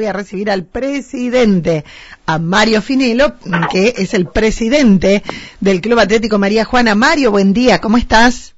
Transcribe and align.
voy 0.00 0.06
a 0.06 0.14
recibir 0.14 0.50
al 0.50 0.64
presidente, 0.64 1.84
a 2.24 2.38
Mario 2.38 2.80
Finelo, 2.80 3.34
que 3.70 3.92
es 3.98 4.14
el 4.14 4.24
presidente 4.24 5.22
del 5.60 5.82
Club 5.82 5.98
Atlético 5.98 6.38
María 6.38 6.64
Juana. 6.64 6.94
Mario, 6.94 7.30
buen 7.30 7.52
día, 7.52 7.82
¿cómo 7.82 7.98
estás? 7.98 8.54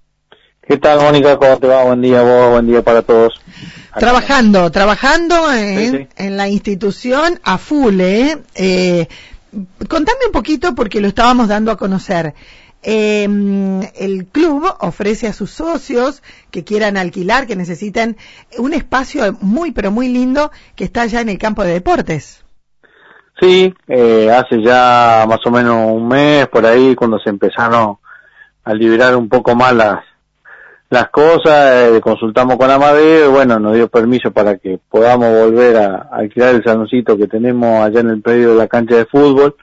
¿Qué 0.64 0.76
tal, 0.76 1.00
Mónica? 1.00 1.36
¿Cómo 1.38 1.58
te 1.58 1.66
va? 1.66 1.82
Buen 1.82 2.00
día 2.00 2.22
vos, 2.22 2.52
buen 2.52 2.68
día 2.68 2.82
para 2.82 3.02
todos. 3.02 3.40
Trabajando, 3.98 4.70
trabajando 4.70 5.52
en, 5.52 6.08
en 6.16 6.36
la 6.36 6.48
institución 6.48 7.40
a 7.43 7.59
full, 7.59 8.01
¿eh? 8.01 8.38
¿eh? 8.54 9.09
Contame 9.88 10.27
un 10.27 10.33
poquito 10.33 10.77
porque 10.77 11.01
lo 11.01 11.09
estábamos 11.09 11.49
dando 11.49 11.72
a 11.72 11.77
conocer. 11.77 12.35
Eh, 12.83 13.24
el 13.96 14.26
club 14.26 14.64
ofrece 14.80 15.28
a 15.28 15.32
sus 15.32 15.51
socios 15.51 16.23
que 16.51 16.64
quieran 16.64 16.96
alquilar, 16.96 17.46
que 17.46 17.56
necesiten 17.56 18.16
un 18.59 18.73
espacio 18.73 19.37
muy, 19.41 19.70
pero 19.73 19.91
muy 19.91 20.09
lindo 20.09 20.51
que 20.74 20.84
está 20.84 21.06
ya 21.06 21.20
en 21.20 21.28
el 21.28 21.38
campo 21.38 21.62
de 21.62 21.74
deportes. 21.74 22.42
Sí, 23.41 23.74
eh, 23.88 24.30
hace 24.30 24.62
ya 24.62 25.24
más 25.28 25.41
o 25.45 25.50
menos 25.50 25.91
un 25.92 26.06
mes 26.06 26.46
por 26.48 26.64
ahí 26.66 26.95
cuando 26.95 27.18
se 27.18 27.30
empezaron 27.30 27.98
a 28.64 28.74
liberar 28.74 29.16
un 29.16 29.28
poco 29.28 29.56
más 29.56 29.74
las, 29.74 30.05
las 30.91 31.08
cosas, 31.08 31.91
eh, 31.91 32.00
consultamos 32.00 32.56
con 32.56 32.70
Amadeo 32.70 33.30
y 33.30 33.33
bueno, 33.33 33.58
nos 33.58 33.74
dio 33.74 33.88
permiso 33.88 34.30
para 34.30 34.58
que 34.58 34.78
podamos 34.91 35.28
volver 35.33 35.77
a, 35.77 36.08
alquilar 36.12 36.55
el 36.55 36.62
saloncito 36.62 37.16
que 37.16 37.27
tenemos 37.27 37.83
allá 37.83 38.00
en 38.00 38.10
el 38.10 38.20
predio 38.20 38.50
de 38.50 38.56
la 38.56 38.69
cancha 38.69 38.96
de 38.96 39.06
fútbol, 39.06 39.56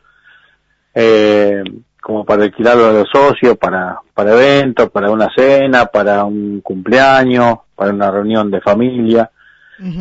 eh, 0.95 1.63
como 2.01 2.25
para 2.25 2.43
alquilarlo 2.43 2.87
a 2.87 2.93
los 2.93 3.09
socios, 3.09 3.57
para, 3.57 3.99
para 4.13 4.33
eventos, 4.33 4.89
para 4.89 5.11
una 5.11 5.29
cena, 5.35 5.85
para 5.85 6.23
un 6.25 6.61
cumpleaños, 6.61 7.59
para 7.75 7.91
una 7.91 8.11
reunión 8.11 8.49
de 8.51 8.61
familia. 8.61 9.29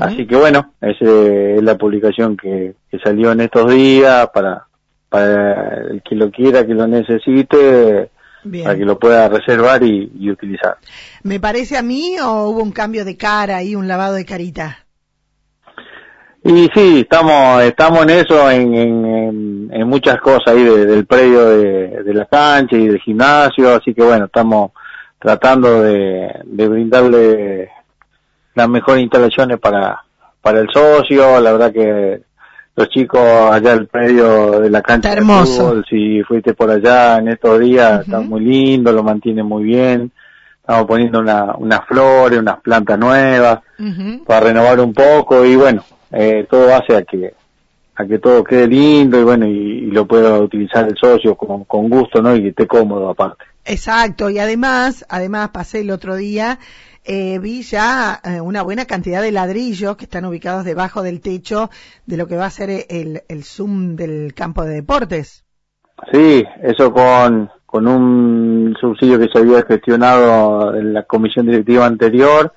Así 0.01 0.27
que 0.27 0.35
bueno, 0.35 0.73
esa 0.81 1.05
es 1.05 1.63
la 1.63 1.79
publicación 1.79 2.37
que, 2.37 2.75
que 2.91 2.99
salió 2.99 3.31
en 3.31 3.43
estos 3.43 3.71
días 3.71 4.29
para, 4.35 4.67
para 5.09 5.83
el 5.91 6.03
que 6.03 6.17
lo 6.17 6.31
quiera, 6.31 6.67
que 6.67 6.75
lo 6.75 6.87
necesite, 6.87 8.11
para 8.65 8.77
que 8.77 8.85
lo 8.85 8.99
pueda 8.99 9.29
reservar 9.29 9.83
y, 9.83 10.31
utilizar. 10.31 10.77
¿Me 11.23 11.41
parece 11.41 11.77
a 11.77 11.83
mí 11.83 12.17
o 12.21 12.49
hubo 12.49 12.63
un 12.63 12.73
cambio 12.73 13.05
de 13.05 13.17
cara 13.17 13.63
y 13.63 13.75
un 13.75 13.89
lavado 13.89 14.15
de 14.15 14.25
carita? 14.25 14.79
Y 16.49 16.67
sí, 16.75 17.01
estamos 17.01 17.63
estamos 17.63 18.05
en 18.05 18.11
eso, 18.11 18.51
en, 18.51 19.71
en, 19.71 19.87
muchas 19.87 20.19
cosas 20.19 20.47
ahí 20.47 20.65
del 20.65 21.05
predio 21.05 21.45
de, 21.45 22.15
la 22.15 22.25
cancha 22.25 22.75
y 22.75 22.87
del 22.87 22.99
gimnasio, 23.01 23.75
así 23.75 23.93
que 23.93 24.03
bueno, 24.03 24.25
estamos 24.25 24.73
tratando 25.19 25.83
de, 25.83 26.41
de 26.45 26.69
brindarle 26.69 27.71
las 28.55 28.67
mejores 28.67 29.03
instalaciones 29.03 29.59
para, 29.59 30.03
para 30.41 30.61
el 30.61 30.71
socio, 30.73 31.39
la 31.39 31.53
verdad 31.53 31.71
que 31.71 32.23
los 32.77 32.89
chicos 32.89 33.21
allá 33.21 33.75
el 33.75 33.87
predio 33.87 34.59
de 34.61 34.71
la 34.71 34.81
cancha 34.81 35.15
de 35.15 35.21
fútbol, 35.21 35.85
si 35.87 36.23
fuiste 36.23 36.55
por 36.55 36.71
allá 36.71 37.19
en 37.19 37.29
estos 37.29 37.61
días, 37.61 38.07
está 38.07 38.21
muy 38.21 38.41
lindo, 38.41 38.91
lo 38.91 39.03
mantiene 39.03 39.43
muy 39.43 39.65
bien. 39.65 40.11
Estamos 40.61 40.87
poniendo 40.87 41.19
una, 41.19 41.57
unas 41.57 41.85
flores, 41.87 42.39
unas 42.39 42.61
plantas 42.61 42.99
nuevas 42.99 43.59
para 44.27 44.41
renovar 44.41 44.81
un 44.81 44.95
poco 44.95 45.45
y 45.45 45.55
bueno, 45.57 45.83
eh, 46.13 46.47
todo 46.49 46.75
hace 46.75 46.97
a 46.97 47.03
que 47.03 47.35
a 47.97 48.07
que 48.07 48.19
todo 48.19 48.45
quede 48.45 48.69
lindo 48.69 49.19
y 49.19 49.25
bueno 49.25 49.47
y, 49.47 49.91
lo 49.91 50.07
pueda 50.07 50.39
utilizar 50.39 50.87
el 50.87 50.97
socio 50.97 51.35
con, 51.35 51.65
con 51.65 51.89
gusto, 51.89 52.23
¿no? 52.23 52.37
Y 52.37 52.43
que 52.43 52.49
esté 52.49 52.67
cómodo 52.67 53.09
aparte. 53.09 53.45
Exacto, 53.65 54.31
y 54.31 54.39
además, 54.39 55.05
además 55.09 55.51
pasé 55.51 55.81
el 55.81 55.91
otro 55.91 56.15
día 56.15 56.59
eh, 57.11 57.39
vi 57.39 57.63
ya 57.63 58.21
eh, 58.23 58.39
una 58.39 58.61
buena 58.61 58.85
cantidad 58.85 59.23
de 59.23 59.33
ladrillos 59.33 59.97
que 59.97 60.05
están 60.05 60.27
ubicados 60.27 60.67
debajo 60.67 61.03
del 61.03 61.23
techo 61.23 61.71
de 62.05 62.19
lo 62.19 62.27
que 62.27 62.37
va 62.37 62.45
a 62.45 62.51
ser 62.51 62.69
el, 62.91 63.23
el 63.29 63.45
Zoom 63.45 63.97
del 63.97 64.35
campo 64.35 64.63
de 64.63 64.75
deportes. 64.75 65.43
Sí, 66.13 66.45
eso 66.63 66.93
con, 66.93 67.51
con 67.65 67.89
un 67.89 68.77
subsidio 68.79 69.19
que 69.19 69.29
se 69.33 69.39
había 69.39 69.63
gestionado 69.63 70.75
en 70.75 70.93
la 70.93 71.05
comisión 71.05 71.47
directiva 71.47 71.87
anterior. 71.87 72.53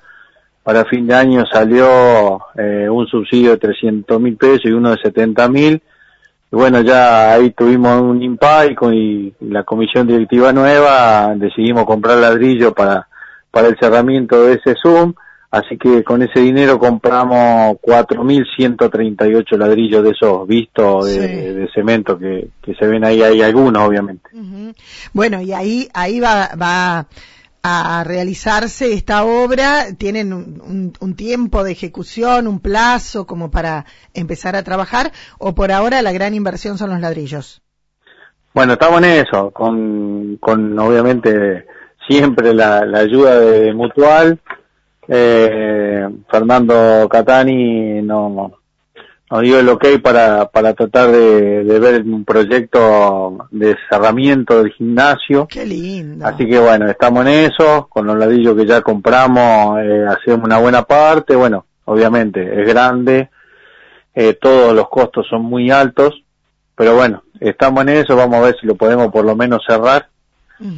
Para 0.62 0.84
fin 0.84 1.06
de 1.06 1.14
año 1.14 1.44
salió 1.52 2.40
eh, 2.56 2.88
un 2.88 3.06
subsidio 3.06 3.50
de 3.52 3.58
300 3.58 4.20
mil 4.20 4.36
pesos 4.36 4.66
y 4.66 4.72
uno 4.72 4.90
de 4.90 4.98
70 5.02 5.48
mil. 5.48 5.82
Y 6.52 6.56
bueno, 6.56 6.80
ya 6.82 7.32
ahí 7.32 7.50
tuvimos 7.50 8.00
un 8.00 8.22
impasse 8.22 8.76
y 8.92 9.34
la 9.40 9.64
comisión 9.64 10.06
directiva 10.06 10.52
nueva 10.52 11.34
decidimos 11.34 11.84
comprar 11.84 12.18
ladrillo 12.18 12.72
para 12.72 13.08
para 13.52 13.68
el 13.68 13.76
cerramiento 13.78 14.46
de 14.46 14.54
ese 14.54 14.74
Zoom, 14.82 15.12
así 15.50 15.76
que 15.76 16.02
con 16.02 16.22
ese 16.22 16.40
dinero 16.40 16.78
compramos 16.78 17.76
4.138 17.82 19.56
ladrillos 19.58 20.02
de 20.02 20.10
esos 20.10 20.48
vistos 20.48 21.04
de, 21.06 21.68
cemento 21.72 22.18
que, 22.18 22.48
se 22.76 22.86
ven 22.86 23.04
ahí, 23.04 23.22
hay 23.22 23.42
algunos 23.42 23.86
obviamente. 23.86 24.30
Bueno, 25.12 25.40
y 25.42 25.52
ahí, 25.52 25.86
ahí 25.92 26.18
va, 26.18 26.48
va 26.60 27.06
a 27.62 28.02
realizarse 28.04 28.92
esta 28.92 29.24
obra, 29.24 29.94
tienen 29.96 30.32
un, 30.32 30.92
un, 30.98 31.14
tiempo 31.14 31.62
de 31.62 31.72
ejecución, 31.72 32.48
un 32.48 32.58
plazo 32.58 33.24
como 33.24 33.50
para 33.50 33.86
empezar 34.14 34.56
a 34.56 34.64
trabajar, 34.64 35.12
o 35.38 35.54
por 35.54 35.70
ahora 35.70 36.02
la 36.02 36.10
gran 36.12 36.34
inversión 36.34 36.76
son 36.76 36.90
los 36.90 37.00
ladrillos. 37.00 37.62
Bueno, 38.54 38.74
estamos 38.74 38.98
en 38.98 39.24
eso, 39.26 39.50
con, 39.50 40.36
con 40.38 40.78
obviamente 40.78 41.66
siempre 42.08 42.52
la, 42.52 42.80
ayuda 42.80 43.40
de 43.40 43.72
Mutual. 43.72 44.38
Eh, 45.08 46.08
Fernando 46.30 47.08
Catani 47.08 48.02
no, 48.02 48.52
nos 49.32 49.40
dio 49.40 49.58
el 49.58 49.68
ok 49.70 49.86
para, 50.02 50.50
para 50.50 50.74
tratar 50.74 51.10
de, 51.10 51.62
ver 51.64 52.02
un 52.02 52.22
proyecto 52.22 53.48
de 53.50 53.74
cerramiento 53.88 54.62
del 54.62 54.70
gimnasio. 54.72 55.46
Qué 55.48 55.64
lindo. 55.64 56.26
Así 56.26 56.46
que 56.46 56.58
bueno, 56.58 56.86
estamos 56.90 57.24
en 57.24 57.50
eso, 57.50 57.86
con 57.88 58.06
los 58.06 58.18
ladrillos 58.18 58.54
que 58.54 58.66
ya 58.66 58.82
compramos, 58.82 59.80
eh, 59.80 60.04
hacemos 60.06 60.44
una 60.44 60.58
buena 60.58 60.82
parte, 60.82 61.34
bueno, 61.34 61.64
obviamente 61.86 62.42
es 62.60 62.68
grande, 62.68 63.30
eh, 64.14 64.36
todos 64.38 64.74
los 64.74 64.90
costos 64.90 65.26
son 65.30 65.46
muy 65.46 65.70
altos, 65.70 66.22
pero 66.76 66.94
bueno, 66.94 67.22
estamos 67.40 67.80
en 67.84 67.88
eso, 67.88 68.14
vamos 68.14 68.36
a 68.36 68.42
ver 68.42 68.56
si 68.60 68.66
lo 68.66 68.74
podemos 68.74 69.10
por 69.10 69.24
lo 69.24 69.34
menos 69.34 69.62
cerrar 69.66 70.10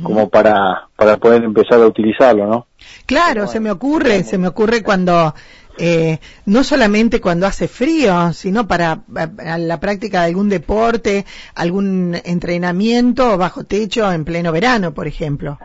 como 0.02 0.30
para, 0.30 0.88
para 0.96 1.18
poder 1.18 1.44
empezar 1.44 1.78
a 1.80 1.86
utilizarlo, 1.86 2.46
¿no? 2.46 2.66
Claro, 3.04 3.46
se 3.46 3.60
me 3.60 3.70
ocurre, 3.70 4.24
se 4.24 4.38
me 4.38 4.48
ocurre 4.48 4.82
cuando, 4.82 5.34
eh, 5.78 6.18
no 6.46 6.64
solamente 6.64 7.20
cuando 7.20 7.46
hace 7.46 7.68
frío, 7.68 8.32
sino 8.32 8.66
para, 8.66 9.00
la 9.08 9.80
práctica 9.80 10.20
de 10.20 10.28
algún 10.28 10.48
deporte, 10.48 11.24
algún 11.54 12.16
entrenamiento 12.24 13.36
bajo 13.36 13.64
techo 13.64 14.10
en 14.12 14.24
pleno 14.24 14.52
verano, 14.52 14.94
por 14.94 15.06
ejemplo. 15.06 15.58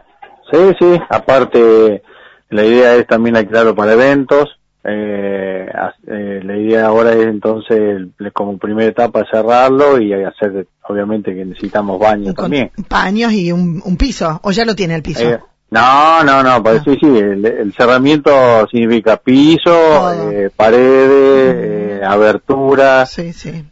Sí, 0.51 0.57
sí, 0.79 0.99
aparte 1.09 2.01
la 2.49 2.65
idea 2.65 2.95
es 2.95 3.05
también 3.05 3.37
alquilarlo 3.37 3.75
para 3.75 3.93
eventos, 3.93 4.59
eh, 4.83 5.67
eh, 6.07 6.39
la 6.43 6.57
idea 6.57 6.87
ahora 6.87 7.13
es 7.13 7.25
entonces, 7.25 8.07
como 8.33 8.57
primera 8.57 8.89
etapa, 8.89 9.25
cerrarlo 9.29 10.01
y 10.01 10.13
hacer, 10.13 10.67
obviamente 10.87 11.35
que 11.35 11.45
necesitamos 11.45 11.99
baños 11.99 12.33
también. 12.33 12.71
Baños 12.89 13.33
y 13.33 13.51
un, 13.51 13.97
piso, 13.97 14.39
o 14.43 14.51
ya 14.51 14.65
lo 14.65 14.75
tiene 14.75 14.95
el 14.95 15.03
piso. 15.03 15.39
Eh, 15.71 15.75
no, 15.75 16.23
no, 16.23 16.43
no, 16.43 16.63
pues, 16.63 16.81
sí, 16.83 16.97
sí, 16.99 17.07
el, 17.07 17.73
cerramiento 17.77 18.31
significa 18.71 19.17
piso, 19.17 20.11
eh, 20.31 20.49
paredes, 20.55 22.03
aberturas, 22.03 23.17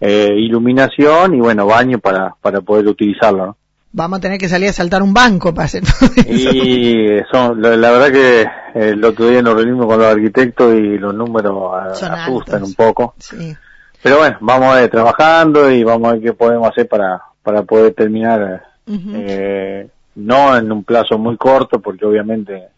iluminación 0.01 1.35
y 1.35 1.39
bueno, 1.39 1.65
baño 1.65 1.99
para, 1.99 2.35
para 2.41 2.61
poder 2.61 2.87
utilizarlo, 2.87 3.45
¿no? 3.47 3.57
vamos 3.97 4.17
a 4.17 4.21
tener 4.21 4.37
que 4.37 4.47
salir 4.47 4.69
a 4.69 4.73
saltar 4.73 5.01
un 5.01 5.13
banco 5.13 5.53
para 5.53 5.65
hacer 5.65 5.83
todo 5.83 6.09
eso. 6.15 6.51
Y 6.53 7.19
son, 7.31 7.61
la, 7.61 7.91
verdad 7.91 8.11
que 8.11 8.45
el 8.75 9.03
otro 9.03 9.27
día 9.27 9.41
nos 9.41 9.55
reunimos 9.55 9.87
con 9.87 9.97
los 9.97 10.07
arquitectos 10.07 10.75
y 10.75 10.97
los 10.97 11.13
números 11.13 11.73
asustan 11.73 12.63
un 12.63 12.73
poco. 12.75 13.15
Sí. 13.17 13.55
Pero 14.03 14.19
bueno, 14.19 14.37
vamos 14.41 14.75
a 14.75 14.83
ir 14.83 14.89
trabajando 14.89 15.71
y 15.71 15.83
vamos 15.83 16.09
a 16.09 16.13
ver 16.13 16.21
qué 16.21 16.33
podemos 16.33 16.69
hacer 16.69 16.87
para, 16.87 17.21
para 17.41 17.63
poder 17.63 17.93
terminar, 17.93 18.63
eh, 18.87 19.89
no 20.17 20.57
en 20.57 20.71
un 20.71 20.83
plazo 20.83 21.17
muy 21.17 21.37
corto, 21.37 21.79
porque 21.79 22.05
obviamente 22.05 22.69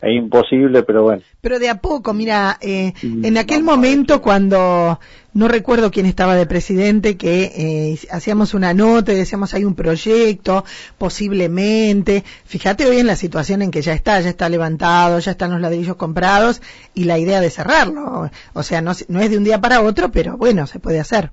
es 0.00 0.16
imposible, 0.16 0.82
pero 0.82 1.04
bueno. 1.04 1.22
Pero 1.40 1.60
de 1.60 1.68
a 1.68 1.80
poco, 1.80 2.12
mira, 2.12 2.58
eh, 2.60 2.92
mm, 3.00 3.24
en 3.24 3.38
aquel 3.38 3.62
momento 3.62 4.20
cuando 4.20 4.98
no 5.32 5.48
recuerdo 5.48 5.92
quién 5.92 6.06
estaba 6.06 6.34
de 6.34 6.44
presidente, 6.44 7.16
que 7.16 7.52
eh, 7.54 7.98
hacíamos 8.10 8.52
una 8.52 8.74
nota 8.74 9.12
y 9.12 9.16
decíamos 9.16 9.54
hay 9.54 9.64
un 9.64 9.76
proyecto, 9.76 10.64
posiblemente. 10.98 12.24
Fíjate 12.44 12.84
hoy 12.84 12.98
en 12.98 13.06
la 13.06 13.14
situación 13.14 13.62
en 13.62 13.70
que 13.70 13.80
ya 13.80 13.92
está, 13.92 14.20
ya 14.20 14.30
está 14.30 14.48
levantado, 14.48 15.20
ya 15.20 15.30
están 15.30 15.52
los 15.52 15.60
ladrillos 15.60 15.94
comprados 15.94 16.62
y 16.94 17.04
la 17.04 17.16
idea 17.18 17.40
de 17.40 17.50
cerrarlo. 17.50 18.28
O 18.54 18.62
sea, 18.64 18.80
no, 18.80 18.90
no 19.06 19.20
es 19.20 19.30
de 19.30 19.38
un 19.38 19.44
día 19.44 19.60
para 19.60 19.82
otro, 19.82 20.10
pero 20.10 20.36
bueno, 20.36 20.66
se 20.66 20.80
puede 20.80 20.98
hacer. 20.98 21.30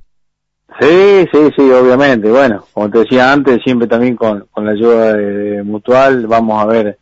Sí, 0.79 1.27
sí, 1.31 1.49
sí, 1.57 1.71
obviamente. 1.71 2.29
Bueno, 2.29 2.65
como 2.73 2.89
te 2.89 2.99
decía 2.99 3.31
antes, 3.31 3.59
siempre 3.63 3.87
también 3.87 4.15
con, 4.15 4.47
con 4.51 4.65
la 4.65 4.71
ayuda 4.71 5.13
de 5.13 5.63
Mutual, 5.63 6.25
vamos 6.27 6.61
a 6.61 6.65
ver 6.65 6.97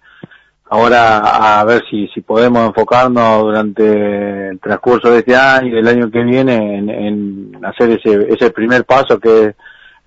ahora 0.69 1.59
a 1.59 1.63
ver 1.63 1.83
si, 1.89 2.07
si 2.07 2.21
podemos 2.21 2.67
enfocarnos 2.67 3.43
durante 3.43 4.49
el 4.49 4.59
transcurso 4.59 5.11
de 5.11 5.19
este 5.19 5.35
año 5.35 5.67
y 5.67 5.71
del 5.71 5.87
año 5.87 6.11
que 6.11 6.23
viene 6.23 6.77
en, 6.77 7.51
hacer 7.63 7.91
ese, 7.91 8.27
ese 8.33 8.49
primer 8.51 8.83
paso 8.85 9.19
que 9.19 9.45
es 9.45 9.55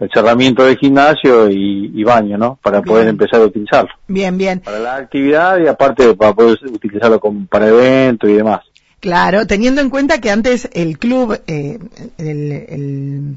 el 0.00 0.11
cerramiento 0.12 0.64
del 0.64 0.78
gimnasio 0.78 1.50
y, 1.50 2.02
baño, 2.02 2.38
¿no? 2.38 2.58
Para 2.62 2.81
poder 2.81 3.06
empezar 3.08 3.43
a 3.43 3.44
utilizarlo. 3.44 3.90
Bien, 4.08 4.37
bien. 4.37 4.61
Para 4.61 4.78
la 4.78 4.96
actividad 4.96 5.58
y 5.58 5.67
aparte 5.67 6.14
para 6.14 6.32
poder 6.32 6.58
utilizarlo 6.72 7.20
como 7.20 7.46
para 7.46 7.69
eventos 7.69 8.31
y 8.31 8.34
demás. 8.34 8.61
Claro, 9.00 9.47
teniendo 9.47 9.81
en 9.81 9.88
cuenta 9.88 10.20
que 10.20 10.31
antes 10.31 10.69
el 10.75 10.99
club, 10.99 11.41
eh, 11.47 11.79
el, 12.19 13.37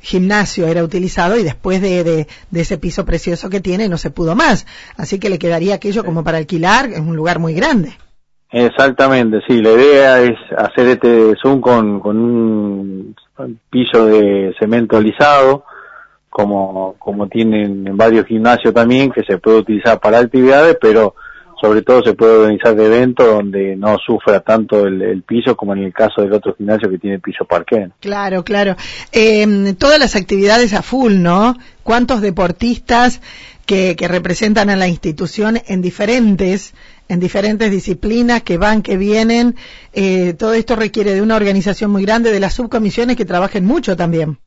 gimnasio 0.00 0.68
era 0.68 0.84
utilizado 0.84 1.36
y 1.36 1.42
después 1.42 1.80
de, 1.80 2.04
de, 2.04 2.26
ese 2.60 2.78
piso 2.78 3.04
precioso 3.04 3.50
que 3.50 3.60
tiene 3.60 3.88
no 3.88 3.98
se 3.98 4.10
pudo 4.10 4.36
más. 4.36 4.66
Así 4.96 5.18
que 5.18 5.30
le 5.30 5.38
quedaría 5.38 5.74
aquello 5.74 6.04
como 6.04 6.22
para 6.22 6.38
alquilar, 6.38 6.86
es 6.90 7.00
un 7.00 7.16
lugar 7.16 7.40
muy 7.40 7.54
grande. 7.54 7.96
Exactamente, 8.50 9.40
sí, 9.48 9.60
la 9.60 9.72
idea 9.72 10.22
es 10.22 10.38
hacer 10.56 10.86
este 10.88 11.34
Zoom 11.42 11.60
con, 11.60 11.98
con 11.98 12.16
un 12.16 13.16
piso 13.68 14.06
de 14.06 14.54
cemento 14.58 14.96
alisado, 14.96 15.64
como, 16.30 16.94
como 16.98 17.26
tienen 17.26 17.86
en 17.86 17.96
varios 17.96 18.26
gimnasios 18.26 18.72
también, 18.72 19.10
que 19.10 19.24
se 19.24 19.38
puede 19.38 19.58
utilizar 19.58 19.98
para 19.98 20.18
actividades, 20.18 20.76
pero 20.80 21.14
sobre 21.60 21.82
todo 21.82 22.02
se 22.02 22.14
puede 22.14 22.38
organizar 22.38 22.74
de 22.74 22.86
eventos 22.86 23.26
donde 23.26 23.76
no 23.76 23.96
sufra 23.98 24.40
tanto 24.40 24.86
el, 24.86 25.22
piso 25.22 25.56
como 25.56 25.74
en 25.74 25.84
el 25.84 25.92
caso 25.92 26.22
del 26.22 26.32
otro 26.32 26.54
gimnasio 26.54 26.90
que 26.90 26.98
tiene 26.98 27.18
piso 27.18 27.44
parqué. 27.44 27.88
Claro, 28.00 28.44
claro. 28.44 28.76
Eh, 29.12 29.74
todas 29.78 29.98
las 29.98 30.16
actividades 30.16 30.74
a 30.74 30.82
full, 30.82 31.14
¿no? 31.20 31.56
¿Cuántos 31.82 32.20
deportistas 32.20 33.20
que, 33.64 33.96
que 33.96 34.08
representan 34.08 34.70
a 34.70 34.76
la 34.76 34.88
institución 34.88 35.58
en 35.66 35.82
diferentes 35.82 36.74
en 37.08 37.20
diferentes 37.20 37.70
disciplinas 37.70 38.42
que 38.42 38.58
van, 38.58 38.82
que 38.82 38.96
vienen. 38.96 39.54
Eh, 39.92 40.34
todo 40.34 40.54
esto 40.54 40.76
requiere 40.76 41.14
de 41.14 41.22
una 41.22 41.36
organización 41.36 41.90
muy 41.90 42.02
grande, 42.02 42.32
de 42.32 42.40
las 42.40 42.54
subcomisiones 42.54 43.16
que 43.16 43.24
trabajen 43.24 43.64
mucho 43.64 43.96
también. 43.96 44.38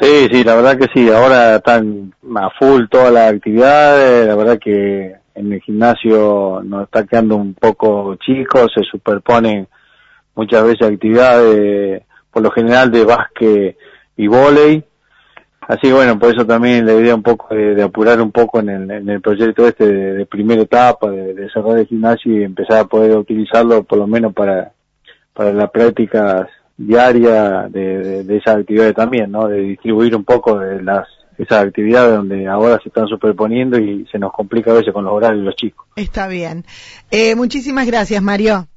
Sí, 0.00 0.28
sí, 0.30 0.44
la 0.44 0.54
verdad 0.54 0.78
que 0.78 0.86
sí. 0.94 1.10
Ahora 1.10 1.56
están 1.56 2.14
a 2.36 2.48
full 2.58 2.84
todas 2.90 3.12
las 3.12 3.32
actividades. 3.32 4.26
La 4.26 4.34
verdad 4.34 4.58
que 4.62 5.16
en 5.40 5.52
el 5.52 5.60
gimnasio 5.60 6.62
nos 6.64 6.84
está 6.84 7.04
quedando 7.04 7.36
un 7.36 7.54
poco 7.54 8.16
chico, 8.16 8.66
se 8.68 8.82
superponen 8.82 9.66
muchas 10.34 10.64
veces 10.64 10.86
actividades, 10.86 12.02
por 12.30 12.42
lo 12.42 12.50
general 12.50 12.90
de 12.90 13.04
básquet 13.04 13.76
y 14.16 14.26
vóley. 14.26 14.84
Así 15.62 15.92
bueno, 15.92 16.18
por 16.18 16.34
eso 16.34 16.44
también 16.46 16.84
la 16.84 16.94
idea 16.94 17.14
un 17.14 17.22
poco 17.22 17.54
de, 17.54 17.80
apurar 17.82 18.20
un 18.20 18.32
poco 18.32 18.58
en 18.58 18.90
el, 18.90 19.20
proyecto 19.20 19.66
este 19.66 19.86
de, 19.86 20.26
primera 20.26 20.62
etapa, 20.62 21.10
de, 21.10 21.48
cerrar 21.50 21.78
el 21.78 21.86
gimnasio 21.86 22.32
y 22.32 22.44
empezar 22.44 22.78
a 22.78 22.84
poder 22.86 23.16
utilizarlo 23.16 23.84
por 23.84 23.98
lo 23.98 24.06
menos 24.06 24.32
para, 24.32 24.72
para 25.32 25.52
la 25.52 25.68
práctica 25.68 26.48
diaria 26.76 27.68
de, 27.68 28.24
de 28.24 28.36
esas 28.36 28.56
actividades 28.56 28.94
también, 28.94 29.30
¿no? 29.30 29.46
De 29.46 29.60
distribuir 29.60 30.16
un 30.16 30.24
poco 30.24 30.58
de 30.58 30.82
las 30.82 31.06
esas 31.40 31.66
actividades 31.66 32.14
donde 32.14 32.46
ahora 32.46 32.78
se 32.82 32.88
están 32.88 33.06
superponiendo 33.06 33.78
y 33.78 34.06
se 34.12 34.18
nos 34.18 34.32
complica 34.32 34.70
a 34.70 34.74
veces 34.74 34.92
con 34.92 35.04
los 35.04 35.12
horarios 35.12 35.40
de 35.40 35.46
los 35.46 35.56
chicos. 35.56 35.86
Está 35.96 36.28
bien. 36.28 36.64
Eh, 37.10 37.34
muchísimas 37.34 37.86
gracias, 37.86 38.22
Mario. 38.22 38.68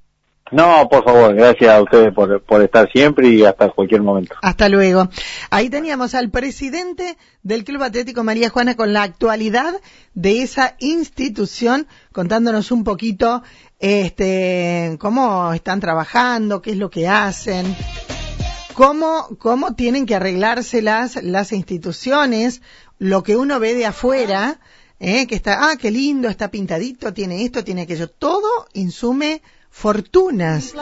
No, 0.52 0.88
por 0.90 1.04
favor, 1.04 1.34
gracias 1.34 1.74
a 1.74 1.82
ustedes 1.82 2.14
por, 2.14 2.42
por 2.44 2.62
estar 2.62 2.90
siempre 2.92 3.28
y 3.28 3.44
hasta 3.44 3.70
cualquier 3.70 4.02
momento. 4.02 4.36
Hasta 4.42 4.70
luego. 4.70 5.10
Ahí 5.50 5.70
teníamos 5.70 6.14
al 6.14 6.30
presidente 6.30 7.18
del 7.42 7.64
Club 7.64 7.82
Atlético 7.82 8.24
María 8.24 8.50
Juana 8.50 8.76
con 8.76 8.94
la 8.94 9.04
actualidad 9.04 9.74
de 10.14 10.44
esa 10.44 10.76
institución, 10.80 11.88
contándonos 12.12 12.72
un 12.72 12.84
poquito 12.84 13.42
este, 13.80 14.98
cómo 15.00 15.54
están 15.54 15.80
trabajando, 15.80 16.62
qué 16.62 16.72
es 16.72 16.78
lo 16.78 16.90
que 16.90 17.08
hacen 17.08 17.66
cómo, 18.74 19.30
cómo 19.40 19.76
tienen 19.76 20.06
que 20.06 20.16
arreglárselas 20.16 21.22
las 21.24 21.52
instituciones, 21.52 22.62
lo 23.00 23.24
que 23.24 23.36
uno 23.36 23.60
ve 23.60 23.74
de 23.74 23.86
afuera, 23.86 24.60
eh, 25.00 25.28
que 25.28 25.36
está, 25.36 25.70
ah, 25.70 25.76
qué 25.78 25.92
lindo, 25.92 26.30
está 26.30 26.50
pintadito, 26.52 27.14
tiene 27.14 27.44
esto, 27.44 27.64
tiene 27.64 27.84
aquello, 27.84 28.10
todo 28.10 28.68
insume 28.74 29.42
fortunas. 29.70 30.74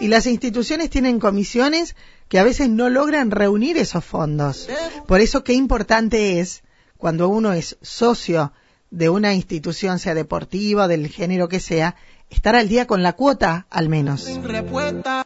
Y 0.00 0.08
las 0.08 0.26
instituciones 0.26 0.90
tienen 0.90 1.20
comisiones 1.20 1.94
que 2.28 2.38
a 2.38 2.44
veces 2.44 2.68
no 2.68 2.88
logran 2.88 3.30
reunir 3.30 3.78
esos 3.78 4.04
fondos. 4.04 4.68
Por 5.06 5.20
eso 5.20 5.44
qué 5.44 5.52
importante 5.52 6.40
es, 6.40 6.62
cuando 6.96 7.28
uno 7.28 7.52
es 7.52 7.78
socio 7.80 8.52
de 8.90 9.08
una 9.08 9.34
institución, 9.34 9.98
sea 9.98 10.14
deportiva, 10.14 10.88
del 10.88 11.08
género 11.08 11.48
que 11.48 11.60
sea, 11.60 11.96
estar 12.28 12.56
al 12.56 12.68
día 12.68 12.86
con 12.86 13.02
la 13.02 13.14
cuota, 13.14 13.66
al 13.70 13.88
menos. 13.88 14.26